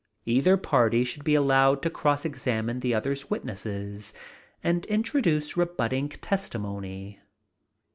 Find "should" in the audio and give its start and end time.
1.03-1.23